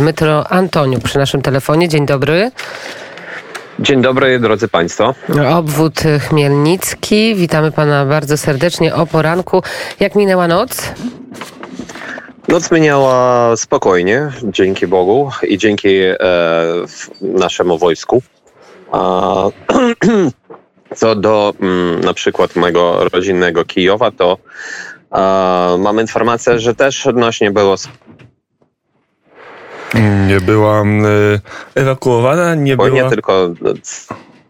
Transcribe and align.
Dmytro 0.00 0.52
Antoniuk 0.52 1.02
przy 1.02 1.18
naszym 1.18 1.42
telefonie. 1.42 1.88
Dzień 1.88 2.06
dobry. 2.06 2.50
Dzień 3.78 4.02
dobry, 4.02 4.38
drodzy 4.38 4.68
Państwo. 4.68 5.14
Obwód 5.54 6.00
Chmielnicki. 6.28 7.34
Witamy 7.34 7.72
Pana 7.72 8.06
bardzo 8.06 8.36
serdecznie 8.36 8.94
o 8.94 9.06
poranku. 9.06 9.62
Jak 10.00 10.14
minęła 10.14 10.48
noc? 10.48 10.92
Noc 12.48 12.70
minęła 12.70 13.56
spokojnie, 13.56 14.28
dzięki 14.42 14.86
Bogu 14.86 15.30
i 15.42 15.58
dzięki 15.58 15.96
e, 15.98 16.16
naszemu 17.20 17.78
wojsku. 17.78 18.22
A, 18.92 19.44
co 20.96 21.14
do 21.14 21.54
mm, 21.60 22.00
na 22.00 22.14
przykład 22.14 22.56
mojego 22.56 23.08
rodzinnego 23.12 23.64
Kijowa, 23.64 24.10
to 24.10 24.38
e, 25.12 25.78
mam 25.78 26.00
informację, 26.00 26.58
że 26.58 26.74
też 26.74 27.06
odnośnie 27.06 27.50
było 27.50 27.76
Nie 30.28 30.40
była 30.40 30.82
y, 30.82 31.40
ewakuowana, 31.74 32.54
nie 32.54 32.76
była... 32.76 32.88
spokojnie, 32.88 33.10
tylko 33.10 33.48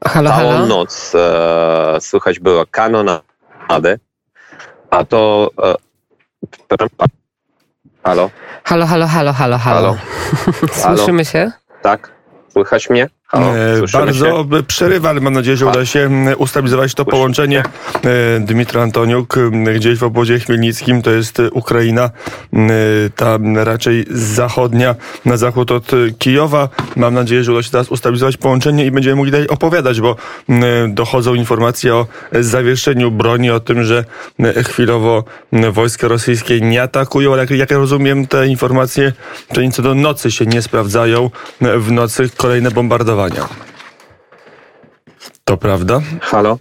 Halo, 0.04 0.30
całą 0.30 0.52
halo. 0.52 0.66
noc 0.66 1.12
e, 1.14 2.00
słychać 2.00 2.38
było 2.38 2.64
kanonadę, 2.70 3.98
a 4.90 5.04
to... 5.04 5.50
E, 5.62 6.76
halo? 8.04 8.30
Halo, 8.64 8.86
halo, 8.86 9.06
halo, 9.06 9.32
halo, 9.32 9.58
halo. 9.58 9.80
Halo? 9.80 9.96
Słyszymy 10.96 11.24
się? 11.24 11.52
Tak? 11.82 12.12
Słychać 12.52 12.90
mnie? 12.90 13.08
Halo? 13.30 13.56
E, 13.56 13.80
Bardzo 13.92 14.26
się? 14.26 14.62
przerywa, 14.66 15.08
ale 15.08 15.20
mam 15.20 15.32
nadzieję, 15.32 15.56
że 15.56 15.66
uda 15.66 15.86
się 15.86 16.10
ustabilizować 16.38 16.94
to 16.94 17.04
połączenie. 17.04 17.62
E, 18.04 18.40
Dmitro 18.40 18.82
Antoniuk, 18.82 19.36
gdzieś 19.76 19.98
w 19.98 20.02
obozie 20.02 20.38
chmielnickim, 20.38 21.02
to 21.02 21.10
jest 21.10 21.40
e, 21.40 21.50
Ukraina, 21.50 22.10
m, 22.52 22.70
ta 23.16 23.38
raczej 23.64 24.04
zachodnia, 24.10 24.94
na 25.24 25.36
zachód 25.36 25.70
od 25.70 25.92
e, 25.94 25.96
Kijowa. 26.18 26.68
Mam 26.96 27.14
nadzieję, 27.14 27.44
że 27.44 27.52
uda 27.52 27.62
się 27.62 27.70
teraz 27.70 27.88
ustabilizować 27.88 28.36
połączenie 28.36 28.86
i 28.86 28.90
będziemy 28.90 29.16
mogli 29.16 29.32
dalej 29.32 29.48
opowiadać, 29.48 30.00
bo 30.00 30.16
dochodzą 30.88 31.34
informacje 31.34 31.94
o 31.94 32.06
e, 32.32 32.42
zawieszeniu 32.42 33.10
broni, 33.10 33.50
o 33.50 33.60
tym, 33.60 33.84
że 33.84 34.04
chwilowo 34.68 35.24
wojska 35.72 36.08
rosyjskie 36.08 36.60
nie 36.60 36.82
atakują, 36.82 37.32
ale 37.32 37.42
jak, 37.42 37.50
jak 37.50 37.70
ja 37.70 37.78
rozumiem, 37.78 38.26
te 38.26 38.46
informacje, 38.48 39.12
przynajmniej 39.46 39.72
co 39.72 39.82
do 39.82 39.94
nocy 39.94 40.30
się 40.30 40.46
nie 40.46 40.62
sprawdzają. 40.62 41.30
W 41.60 41.92
nocy 41.92 42.30
kolejne 42.36 42.70
bombardowania. 43.20 43.48
To 45.44 45.56
prawda? 45.56 46.00
Halo? 46.20 46.58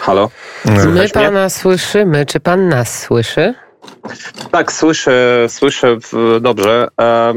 Halo? 0.00 0.30
My 0.64 0.82
Słychać 0.82 1.14
mnie? 1.14 1.24
Pana 1.24 1.48
słyszymy. 1.48 2.26
Czy 2.26 2.40
Pan 2.40 2.68
nas 2.68 3.00
słyszy? 3.02 3.54
Tak, 4.50 4.72
słyszę, 4.72 5.46
słyszę 5.48 5.96
dobrze. 6.40 6.88
E, 7.00 7.34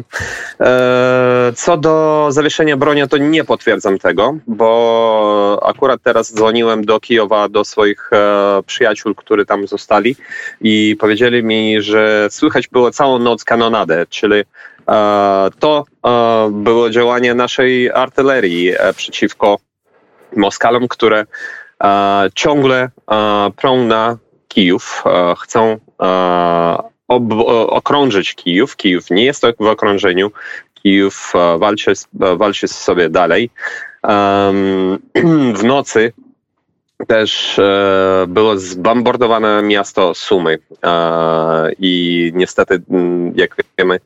e, 0.59 1.53
co 1.55 1.77
do 1.77 2.27
zawieszenia 2.29 2.77
broni, 2.77 3.07
to 3.07 3.17
nie 3.17 3.43
potwierdzam 3.43 3.99
tego, 3.99 4.37
bo 4.47 5.59
akurat 5.63 6.01
teraz 6.03 6.33
dzwoniłem 6.33 6.85
do 6.85 6.99
Kijowa, 6.99 7.49
do 7.49 7.65
swoich 7.65 8.09
e, 8.13 8.63
przyjaciół, 8.65 9.15
którzy 9.15 9.45
tam 9.45 9.67
zostali 9.67 10.15
i 10.61 10.95
powiedzieli 10.99 11.43
mi, 11.43 11.81
że 11.81 12.27
słychać 12.31 12.67
było 12.67 12.91
całą 12.91 13.19
noc 13.19 13.43
kanonadę, 13.43 14.05
czyli 14.09 14.35
e, 14.35 14.45
to 15.59 15.85
e, 16.05 16.49
było 16.51 16.89
działanie 16.89 17.33
naszej 17.33 17.91
artylerii 17.91 18.69
e, 18.69 18.93
przeciwko 18.93 19.57
Moskalom, 20.35 20.87
które 20.87 21.25
e, 21.83 22.29
ciągle 22.35 22.89
e, 23.11 23.51
prą 23.55 23.83
na 23.83 24.17
Kijów, 24.47 25.03
e, 25.05 25.35
chcą 25.37 25.77
e, 26.01 26.77
okrążyć 27.67 28.35
Kijów. 28.35 28.75
Kijów 28.75 29.09
nie 29.09 29.25
jest 29.25 29.43
w 29.59 29.65
okrążeniu. 29.65 30.31
Kijów 30.73 31.33
e, 31.35 31.57
walczy, 31.57 31.93
e, 32.21 32.35
walczy 32.35 32.67
sobie 32.67 33.09
dalej. 33.09 33.49
W 35.55 35.63
nocy 35.63 36.13
też 37.07 37.59
e, 37.59 38.25
było 38.27 38.57
zbombardowane 38.57 39.61
miasto 39.61 40.13
Sumy 40.13 40.57
e, 40.83 41.71
i 41.79 42.31
niestety, 42.35 42.81
mm, 42.89 43.33
jak 43.35 43.55
wiemy, 43.77 43.99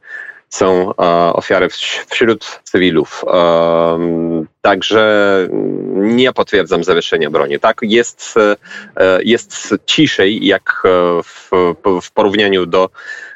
są 0.50 0.90
e, 0.92 0.94
ofiary 1.34 1.68
wś- 1.68 2.06
wśród 2.10 2.60
cywilów. 2.64 3.26
Em, 3.28 4.48
Także 4.62 5.48
nie 5.94 6.34
potwierdzam 6.34 6.84
zawieszenia 6.84 7.30
broni. 7.30 7.60
Tak, 7.60 7.78
jest, 7.82 8.36
e, 8.38 8.56
e, 9.04 9.24
jest 9.24 9.76
ciszej 9.86 10.46
jak 10.46 10.84
e, 10.86 10.90
w, 11.24 11.50
w 12.02 12.12
porównaniu 12.12 12.66
do 12.66 12.90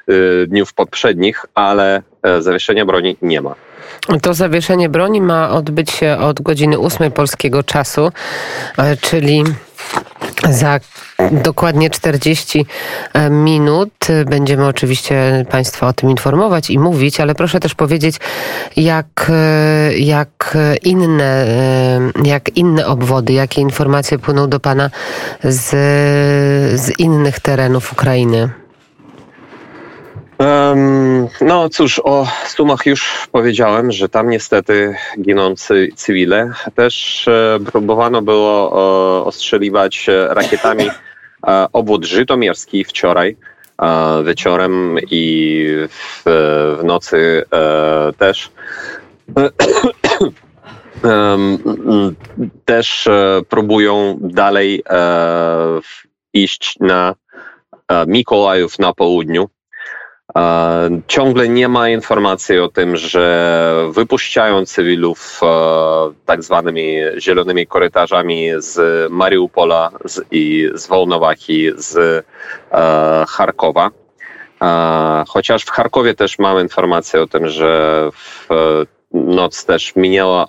e, 0.07 0.13
dniów 0.47 0.73
poprzednich, 0.73 1.45
ale 1.55 2.01
e, 2.23 2.41
zawieszenia 2.41 2.85
broni 2.85 3.17
nie 3.21 3.41
ma. 3.41 3.55
To 4.21 4.33
zawieszenie 4.33 4.89
broni 4.89 5.21
ma 5.21 5.49
odbyć 5.49 5.91
się 5.91 6.17
od 6.17 6.41
godziny 6.41 6.79
8 6.79 7.11
polskiego 7.11 7.63
czasu, 7.63 8.11
e, 8.77 8.97
czyli 8.97 9.43
za 10.49 10.79
dokładnie 11.31 11.89
40 11.89 12.65
minut. 13.29 13.93
Będziemy 14.25 14.65
oczywiście 14.65 15.45
Państwa 15.49 15.87
o 15.87 15.93
tym 15.93 16.09
informować 16.09 16.69
i 16.69 16.79
mówić, 16.79 17.19
ale 17.19 17.35
proszę 17.35 17.59
też 17.59 17.75
powiedzieć, 17.75 18.15
jak, 18.75 19.31
e, 19.33 19.97
jak 19.97 20.57
inne, 20.83 21.45
e, 21.47 22.11
jak 22.23 22.57
inne 22.57 22.87
obwody, 22.87 23.33
jakie 23.33 23.61
informacje 23.61 24.19
płyną 24.19 24.49
do 24.49 24.59
Pana 24.59 24.89
z, 25.43 25.69
z 26.79 26.99
innych 26.99 27.39
terenów 27.39 27.93
Ukrainy. 27.93 28.62
No 31.41 31.69
cóż, 31.69 32.01
o 32.03 32.27
Sumach 32.47 32.85
już 32.85 33.27
powiedziałem, 33.31 33.91
że 33.91 34.09
tam 34.09 34.29
niestety 34.29 34.95
giną 35.21 35.55
cy, 35.55 35.89
cywile. 35.95 36.51
Też 36.75 37.27
e, 37.27 37.59
próbowano 37.71 38.21
było 38.21 38.71
e, 38.71 39.25
ostrzeliwać 39.25 40.09
e, 40.09 40.33
rakietami 40.33 40.89
obwód 41.73 42.05
żytomierski 42.05 42.83
wczoraj 42.83 43.37
wieczorem 44.25 44.97
i 45.11 45.65
w, 45.89 46.23
w 46.79 46.83
nocy 46.83 47.43
też. 48.17 48.51
Też 52.65 53.09
próbują 53.49 54.17
dalej 54.21 54.83
iść 56.33 56.75
na 56.79 57.15
Mikołajów 58.07 58.79
na 58.79 58.93
południu. 58.93 59.49
Ciągle 61.07 61.49
nie 61.49 61.67
ma 61.67 61.89
informacji 61.89 62.59
o 62.59 62.69
tym, 62.69 62.97
że 62.97 63.87
wypuszczają 63.91 64.65
cywilów 64.65 65.39
e, 65.43 65.47
tak 66.25 66.43
zwanymi 66.43 66.95
zielonymi 67.17 67.67
korytarzami 67.67 68.49
z 68.57 68.79
Mariupola 69.11 69.91
z, 70.05 70.21
i 70.31 70.69
z 70.73 70.87
Wołnowaki, 70.87 71.71
z 71.77 71.97
e, 72.71 73.25
Charkowa. 73.27 73.91
E, 74.61 75.23
Chociaż 75.27 75.63
w 75.63 75.69
Charkowie 75.69 76.13
też 76.13 76.39
mam 76.39 76.59
informację 76.59 77.21
o 77.21 77.27
tym, 77.27 77.47
że 77.47 78.09
w 78.13 78.47
noc 79.13 79.65
też 79.65 79.95
minęła 79.95 80.45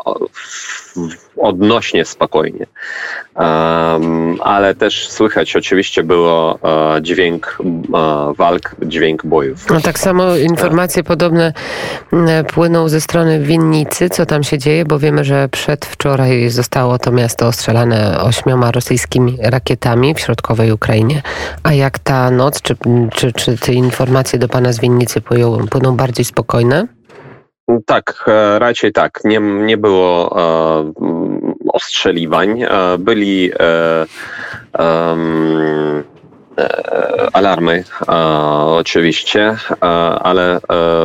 odnośnie 1.36 2.04
spokojnie. 2.04 2.66
Um, 4.00 4.38
ale 4.42 4.74
też 4.74 5.08
słychać 5.08 5.56
oczywiście 5.56 6.02
było 6.02 6.58
e, 6.96 7.02
dźwięk 7.02 7.58
e, 7.60 8.34
walk, 8.36 8.76
dźwięk 8.82 9.26
bojów. 9.26 9.70
No 9.70 9.80
tak 9.80 9.98
samo 9.98 10.36
informacje 10.36 11.02
podobne 11.04 11.52
m, 12.12 12.44
płyną 12.44 12.88
ze 12.88 13.00
strony 13.00 13.40
winnicy, 13.40 14.10
co 14.10 14.26
tam 14.26 14.42
się 14.42 14.58
dzieje, 14.58 14.84
bo 14.84 14.98
wiemy, 14.98 15.24
że 15.24 15.48
przedwczoraj 15.48 16.50
zostało 16.50 16.98
to 16.98 17.12
miasto 17.12 17.46
ostrzelane 17.46 18.20
ośmioma 18.20 18.72
rosyjskimi 18.72 19.38
rakietami 19.42 20.14
w 20.14 20.20
środkowej 20.20 20.72
Ukrainie. 20.72 21.22
A 21.62 21.72
jak 21.72 21.98
ta 21.98 22.30
noc, 22.30 22.62
czy, 22.62 22.76
czy, 23.14 23.32
czy 23.32 23.58
te 23.58 23.72
informacje 23.72 24.38
do 24.38 24.48
pana 24.48 24.72
z 24.72 24.80
winnicy 24.80 25.20
płyną 25.70 25.96
bardziej 25.96 26.24
spokojne? 26.24 26.86
Tak, 27.86 28.24
e, 28.28 28.58
raczej 28.58 28.92
tak. 28.92 29.20
Nie, 29.24 29.40
nie 29.40 29.76
było 29.76 30.36
e, 30.38 30.92
ostrzeliwań. 31.72 32.62
E, 32.62 32.68
byli 32.98 33.50
e, 33.52 34.06
e, 34.78 35.16
alarmy 37.32 37.84
oczywiście, 38.68 39.56
ale 40.20 40.60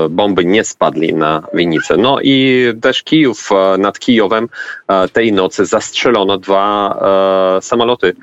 bomby 0.10 0.46
nie 0.46 0.64
spadli 0.64 1.14
na 1.14 1.44
winnicę. 1.54 1.98
No 1.98 2.18
i 2.22 2.66
też 2.82 3.04
Kijów, 3.04 3.50
nad 3.78 4.00
Kijowem 4.00 4.50
tej 5.14 5.34
nocy 5.34 5.66
zastrzelono 5.66 6.38
dwa 6.38 7.00
samoloty 7.62 8.16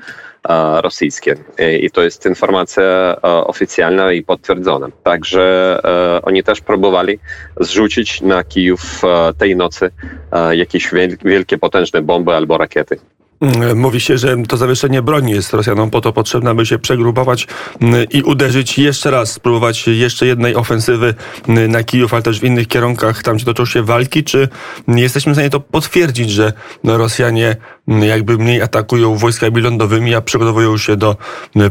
rosyjskie. 0.81 1.35
I- 1.81 1.91
to 1.91 2.03
jest 2.03 2.25
informacja 2.25 3.15
oficjalna 3.21 4.11
i 4.11 4.23
potwierdzona. 4.23 4.87
Także 5.03 5.79
e, 6.17 6.21
oni 6.21 6.43
też 6.43 6.61
próbowali 6.61 7.19
zrzucić 7.59 8.21
na 8.21 8.43
Kijów 8.43 8.81
e, 9.03 9.33
tej 9.33 9.55
nocy 9.55 9.89
e, 10.31 10.55
jakieś 10.55 10.93
wiel- 10.93 11.17
wielkie, 11.25 11.57
potężne 11.57 12.01
bomby 12.01 12.33
albo 12.35 12.57
rakiety. 12.57 12.99
Mm, 13.41 13.79
mówi 13.79 13.99
się, 13.99 14.17
że 14.17 14.37
to 14.47 14.57
zawieszenie 14.57 15.01
broni 15.01 15.31
jest 15.31 15.53
Rosjanom 15.53 15.89
po 15.89 16.01
to 16.01 16.13
potrzebne, 16.13 16.49
aby 16.49 16.65
się 16.65 16.79
przegrupować 16.79 17.47
mm, 17.81 18.05
i 18.09 18.21
uderzyć 18.21 18.77
jeszcze 18.77 19.11
raz, 19.11 19.31
spróbować 19.31 19.87
jeszcze 19.87 20.25
jednej 20.25 20.55
ofensywy 20.55 21.13
mm, 21.47 21.71
na 21.71 21.83
Kijów, 21.83 22.13
ale 22.13 22.23
też 22.23 22.39
w 22.39 22.43
innych 22.43 22.67
kierunkach, 22.67 23.23
tam 23.23 23.35
gdzie 23.35 23.45
toczą 23.45 23.65
się 23.65 23.83
walki. 23.83 24.23
Czy 24.23 24.49
jesteśmy 24.87 25.31
w 25.31 25.35
stanie 25.35 25.49
to 25.49 25.59
potwierdzić, 25.59 26.31
że 26.31 26.53
Rosjanie 26.83 27.55
jakby 27.87 28.37
mniej 28.37 28.61
atakują 28.61 29.15
wojskami 29.15 29.61
lądowymi, 29.61 30.15
a 30.15 30.21
przygotowują 30.21 30.77
się 30.77 30.95
do 30.95 31.15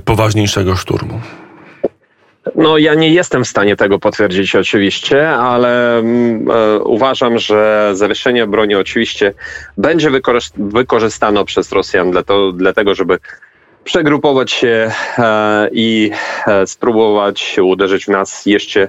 poważniejszego 0.04 0.76
szturmu? 0.76 1.20
No, 2.54 2.78
ja 2.78 2.94
nie 2.94 3.10
jestem 3.10 3.44
w 3.44 3.48
stanie 3.48 3.76
tego 3.76 3.98
potwierdzić 3.98 4.56
oczywiście, 4.56 5.30
ale 5.30 5.98
mm, 5.98 6.50
e, 6.50 6.78
uważam, 6.78 7.38
że 7.38 7.90
zawieszenie 7.94 8.46
broni 8.46 8.74
oczywiście 8.74 9.34
będzie 9.78 10.10
wykorzystane 10.56 11.44
przez 11.44 11.72
Rosjan 11.72 12.10
dla 12.10 12.22
to, 12.22 12.52
dlatego, 12.52 12.94
żeby 12.94 13.18
przegrupować 13.84 14.52
się 14.52 14.90
e, 15.18 15.68
i 15.72 16.10
e, 16.46 16.66
spróbować 16.66 17.56
uderzyć 17.62 18.04
w 18.04 18.08
nas 18.08 18.46
jeszcze 18.46 18.82
e, 18.82 18.88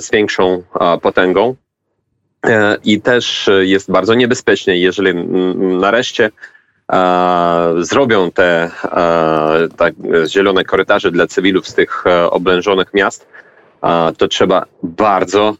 z 0.00 0.10
większą 0.10 0.62
e, 0.80 0.98
potęgą. 0.98 1.54
E, 2.46 2.76
I 2.84 3.00
też 3.00 3.50
jest 3.60 3.90
bardzo 3.90 4.14
niebezpiecznie, 4.14 4.78
jeżeli 4.78 5.14
nareszcie 5.78 6.30
zrobią 7.80 8.30
te 8.30 8.70
tak, 9.76 9.94
zielone 10.26 10.64
korytarze 10.64 11.10
dla 11.10 11.26
cywilów 11.26 11.68
z 11.68 11.74
tych 11.74 12.06
e, 12.06 12.30
oblężonych 12.30 12.94
miast, 12.94 13.26
to 14.18 14.28
trzeba 14.28 14.64
bardzo 14.82 15.56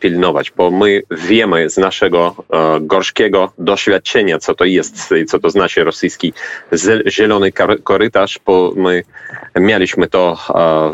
pilnować, 0.00 0.50
bo 0.50 0.70
my 0.70 1.02
wiemy 1.10 1.70
z 1.70 1.76
naszego 1.76 2.34
e, 2.52 2.80
gorzkiego 2.80 3.52
doświadczenia, 3.58 4.38
co 4.38 4.54
to 4.54 4.64
jest 4.64 5.14
co 5.28 5.38
to 5.38 5.50
znaczy 5.50 5.84
rosyjski 5.84 6.32
zielony 7.08 7.52
korytarz, 7.84 8.40
bo 8.46 8.72
my 8.76 9.02
mieliśmy 9.56 10.08
to 10.08 10.38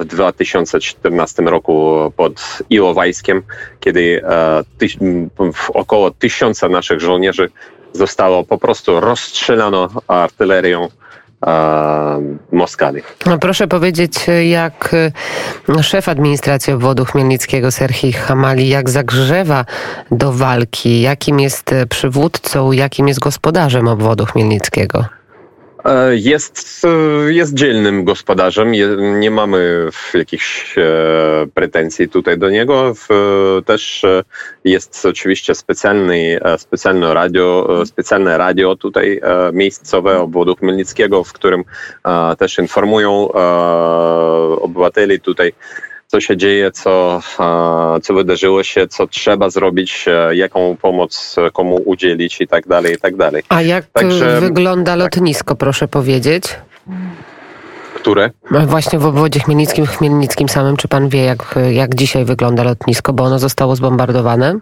w 0.00 0.04
2014 0.04 1.42
roku 1.42 1.96
pod 2.16 2.58
Iłowajskiem, 2.70 3.42
kiedy 3.80 4.22
e, 4.24 4.62
około 5.74 6.10
tysiąca 6.10 6.68
naszych 6.68 7.00
żołnierzy 7.00 7.50
zostało 7.92 8.44
po 8.44 8.58
prostu 8.58 9.00
rozstrzelano 9.00 9.88
artylerią 10.08 10.88
Moskali. 12.52 13.02
No 13.26 13.38
proszę 13.38 13.69
powiedzieć, 13.69 14.12
jak 14.48 14.94
e, 15.69 15.82
szef 15.82 16.08
administracji 16.08 16.72
obwodu 16.72 17.04
chmielnickiego 17.04 17.70
Serhii 17.70 18.12
Hamali, 18.12 18.69
jak 18.69 18.90
zagrzewa 18.90 19.64
do 20.10 20.32
walki, 20.32 21.00
jakim 21.00 21.40
jest 21.40 21.75
przywódcą, 21.88 22.72
jakim 22.72 23.08
jest 23.08 23.20
gospodarzem 23.20 23.88
obwodu 23.88 24.26
chmielnickiego? 24.26 25.04
E, 25.84 26.16
jest, 26.16 26.84
e, 26.84 27.32
jest 27.32 27.54
dzielnym 27.54 28.04
gospodarzem, 28.04 28.72
nie 29.20 29.30
mamy 29.30 29.88
jakichś 30.14 30.78
e, 30.78 30.82
pretensji 31.54 32.08
tutaj 32.08 32.38
do 32.38 32.50
niego. 32.50 32.94
Też 33.66 34.06
jest 34.64 35.06
oczywiście 35.06 35.54
specjalny, 35.54 36.40
specjalne 36.58 37.14
radio, 37.14 37.68
specjalne 37.86 38.38
radio 38.38 38.76
tutaj 38.76 39.20
miejscowe 39.52 40.20
obwodu 40.20 40.56
Chmielnickiego, 40.56 41.24
w 41.24 41.32
którym 41.32 41.64
też 42.38 42.58
informują 42.58 43.32
obywateli 44.60 45.20
tutaj 45.20 45.52
co 46.10 46.20
się 46.20 46.36
dzieje, 46.36 46.72
co, 46.72 47.20
co 48.02 48.14
wydarzyło 48.14 48.62
się, 48.62 48.88
co 48.88 49.06
trzeba 49.06 49.50
zrobić, 49.50 50.04
e, 50.08 50.36
jaką 50.36 50.76
pomoc 50.82 51.36
komu 51.52 51.82
udzielić 51.84 52.40
i 52.40 52.48
tak 52.48 52.66
dalej, 52.66 52.94
i 52.94 52.98
tak 52.98 53.16
dalej. 53.16 53.42
A 53.48 53.62
jak 53.62 53.84
Także, 53.84 54.40
wygląda 54.40 54.92
tak. 54.92 54.98
lotnisko, 54.98 55.56
proszę 55.56 55.88
powiedzieć? 55.88 56.44
Które? 57.94 58.30
Właśnie 58.66 58.98
w 58.98 59.06
obwodzie 59.06 59.40
chmielnickim, 59.40 59.86
Chmielnickim 59.86 60.48
samym. 60.48 60.76
Czy 60.76 60.88
pan 60.88 61.08
wie, 61.08 61.24
jak, 61.24 61.54
jak 61.70 61.94
dzisiaj 61.94 62.24
wygląda 62.24 62.62
lotnisko, 62.62 63.12
bo 63.12 63.24
ono 63.24 63.38
zostało 63.38 63.76
zbombardowane? 63.76 64.58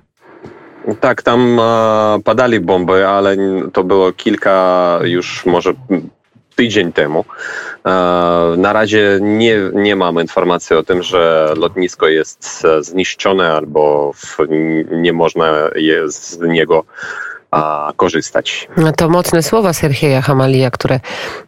Tak, 1.01 1.23
tam 1.23 1.61
padali 2.25 2.61
bomby, 2.61 3.07
ale 3.07 3.37
to 3.73 3.85
było 3.85 4.13
kilka 4.13 4.99
już 5.03 5.47
może 5.47 5.75
tydzień 6.59 6.93
temu. 6.93 7.25
E, 7.87 7.91
na 8.57 8.73
razie 8.73 9.19
nie, 9.23 9.57
nie 9.75 9.97
mam 9.97 10.21
informacji 10.21 10.77
o 10.77 10.83
tym, 10.83 11.03
że 11.03 11.53
lotnisko 11.57 12.09
jest 12.09 12.67
zniszczone 12.81 13.53
albo 13.53 14.13
nie 14.91 15.13
można 15.13 15.71
je 15.77 16.11
z 16.11 16.39
niego 16.41 16.85
a, 17.51 17.93
korzystać. 17.97 18.69
No 18.77 18.93
to 18.93 19.09
mocne 19.09 19.43
słowa 19.43 19.73
Serhieja 19.73 20.23
Hamalija, 20.23 20.71
które 20.71 21.01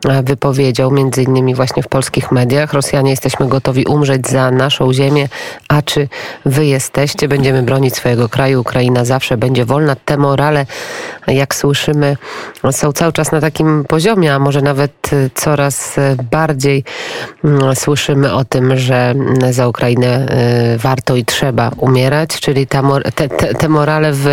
e, 0.09 0.23
wypowiedział 0.23 0.91
między 0.91 1.23
innymi 1.23 1.55
właśnie 1.55 1.83
w 1.83 1.89
polskich 1.89 2.33
mediach. 2.33 2.73
Rosjanie 2.73 3.11
jesteśmy 3.11 3.49
gotowi 3.49 3.85
umrzeć 3.85 4.29
za 4.29 4.51
naszą 4.51 4.93
ziemię, 4.93 5.29
a 5.69 5.83
czy 5.83 6.09
wy 6.45 6.67
jesteście? 6.67 7.29
Będziemy 7.29 7.63
bronić 7.63 7.97
swojego 7.97 8.29
kraju. 8.29 8.61
Ukraina 8.61 9.05
zawsze 9.05 9.37
będzie 9.37 9.65
wolna. 9.65 9.97
Te 9.97 10.17
morale, 10.17 10.67
jak 11.27 11.55
słyszymy, 11.55 12.17
są 12.71 12.93
cały 12.93 13.13
czas 13.13 13.33
na 13.33 13.41
takim 13.41 13.85
poziomie, 13.85 14.35
a 14.35 14.39
może 14.39 14.63
nawet 14.63 15.11
e, 15.13 15.31
coraz 15.35 15.99
e, 15.99 16.17
bardziej 16.31 16.85
mm, 17.45 17.77
słyszymy 17.77 18.35
o 18.35 18.45
tym, 18.45 18.77
że 18.77 19.15
za 19.51 19.69
Ukrainę 19.69 20.27
warto 20.79 21.17
i 21.17 21.25
trzeba 21.25 21.71
umierać, 21.77 22.41
czyli 22.41 22.67
ta, 22.67 22.83
te, 23.15 23.29
te, 23.29 23.55
te 23.55 23.69
morale 23.69 24.13
w, 24.13 24.27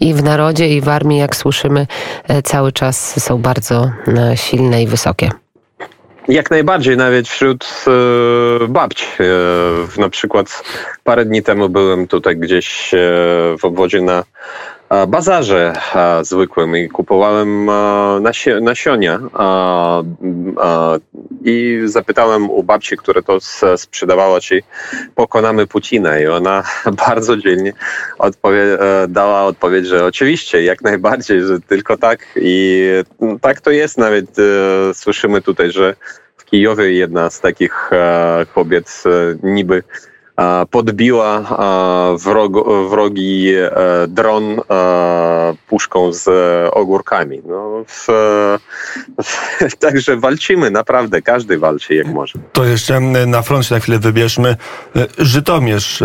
i 0.00 0.14
w 0.14 0.22
narodzie, 0.22 0.68
i 0.68 0.80
w 0.80 0.88
armii 0.88 1.09
armii, 1.10 1.20
jak 1.20 1.36
słyszymy, 1.36 1.86
e, 2.28 2.42
cały 2.42 2.72
czas 2.72 3.20
są 3.20 3.38
bardzo 3.38 3.90
e, 4.08 4.36
silne 4.36 4.82
i 4.82 4.86
wysokie. 4.86 5.30
Jak 6.28 6.50
najbardziej, 6.50 6.96
nawet 6.96 7.28
wśród 7.28 7.84
e, 7.86 8.68
babci. 8.68 9.06
Na 9.98 10.08
przykład 10.08 10.62
parę 11.04 11.24
dni 11.24 11.42
temu 11.42 11.68
byłem 11.68 12.06
tutaj 12.06 12.36
gdzieś 12.36 12.90
w 13.58 13.64
obwodzie 13.64 14.00
na 14.00 14.24
bazarze 15.08 15.72
zwykłym 16.22 16.76
i 16.76 16.88
kupowałem 16.88 17.70
nasionia 18.60 19.20
i 21.44 21.80
zapytałem 21.84 22.50
u 22.50 22.62
babci, 22.62 22.96
która 22.96 23.22
to 23.22 23.38
sprzedawała, 23.76 24.40
czy 24.40 24.62
pokonamy 25.14 25.66
Putina. 25.66 26.18
I 26.18 26.26
ona 26.26 26.62
bardzo 27.06 27.36
dzielnie 27.36 27.72
odpowie 28.18 28.78
dała 29.08 29.42
odpowiedź, 29.42 29.86
że 29.86 30.04
oczywiście, 30.04 30.62
jak 30.62 30.82
najbardziej, 30.82 31.40
że 31.42 31.60
tylko 31.60 31.96
tak. 31.96 32.26
I 32.36 32.84
tak 33.40 33.60
to 33.60 33.70
jest 33.70 33.98
nawet 33.98 34.36
słyszymy 34.94 35.42
tutaj, 35.42 35.72
że 35.72 35.94
w 36.36 36.44
Kijowie 36.44 36.92
jedna 36.92 37.30
z 37.30 37.40
takich 37.40 37.90
kobiet 38.54 39.02
niby 39.42 39.82
podbiła 40.70 41.42
wrogi 42.90 43.54
e, 43.54 43.70
dron 44.08 44.60
e, 44.70 45.54
puszką 45.68 46.12
z 46.12 46.28
ogórkami. 46.74 47.42
No, 47.46 47.84
w, 47.86 48.06
w, 49.22 49.49
także 49.80 50.16
walczymy, 50.16 50.70
naprawdę, 50.70 51.22
każdy 51.22 51.58
walczy 51.58 51.94
jak 51.94 52.06
może. 52.06 52.38
To 52.52 52.64
jeszcze 52.64 53.00
na 53.00 53.42
front 53.42 53.66
się 53.66 53.74
na 53.74 53.80
chwilę 53.80 53.98
wybierzmy. 53.98 54.56
E, 54.96 55.06
Żytomierz 55.18 56.02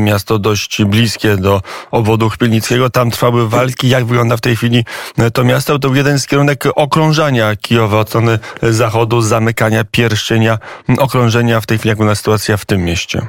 miasto 0.00 0.38
dość 0.38 0.84
bliskie 0.84 1.36
do 1.36 1.62
obwodu 1.90 2.28
Chmielnickiego. 2.28 2.90
Tam 2.90 3.10
trwały 3.10 3.48
walki. 3.48 3.88
Jak 3.88 4.04
wygląda 4.04 4.36
w 4.36 4.40
tej 4.40 4.56
chwili 4.56 4.84
to 5.32 5.44
miasto? 5.44 5.78
To 5.78 5.88
był 5.88 5.96
jeden 5.96 6.18
z 6.18 6.26
kierunek 6.26 6.64
okrążania 6.74 7.56
Kijowa 7.56 7.98
od 7.98 8.08
strony 8.08 8.38
zachodu, 8.62 9.20
zamykania 9.20 9.84
pierścienia, 9.84 10.58
okrążenia. 10.98 11.60
W 11.60 11.66
tej 11.66 11.78
chwili 11.78 11.88
jak 11.88 11.98
wygląda 11.98 12.14
sytuacja 12.14 12.56
w 12.56 12.64
tym 12.64 12.84
mieście? 12.84 13.26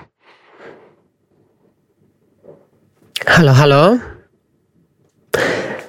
Halo, 3.25 3.54
halo? 3.54 4.12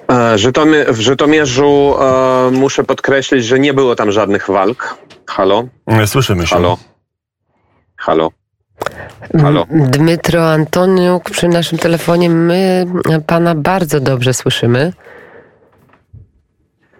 E, 0.07 0.93
w 0.93 0.99
Żytomierzu 0.99 1.95
e, 1.99 2.51
muszę 2.51 2.83
podkreślić, 2.83 3.45
że 3.45 3.59
nie 3.59 3.73
było 3.73 3.95
tam 3.95 4.11
żadnych 4.11 4.47
walk. 4.49 4.97
Halo? 5.27 5.63
Słyszymy 6.05 6.47
się. 6.47 6.55
Halo? 6.55 6.77
Halo? 7.97 8.31
Halo? 9.41 9.65
Dmytro 9.69 10.51
Antoniuk 10.51 11.29
przy 11.29 11.47
naszym 11.47 11.77
telefonie. 11.77 12.29
My 12.29 12.85
pana 13.27 13.55
bardzo 13.55 13.99
dobrze 13.99 14.33
słyszymy. 14.33 14.93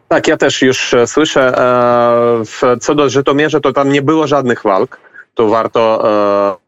Tak, 0.08 0.28
ja 0.28 0.38
też 0.38 0.62
już 0.62 0.94
e, 0.94 1.08
słyszę. 1.08 1.54
Co 2.82 2.96
do 2.96 3.10
Żytomierza, 3.10 3.60
to 3.60 3.74
tam 3.74 3.92
nie 3.92 4.02
było 4.02 4.28
żadnych 4.28 4.64
walk. 4.64 5.00
To 5.36 5.48
warto 5.48 6.60